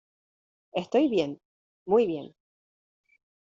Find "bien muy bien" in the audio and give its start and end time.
1.09-2.35